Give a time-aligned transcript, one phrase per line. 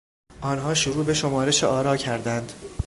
[0.41, 2.51] آنها شروع به شمارش آرا کردند.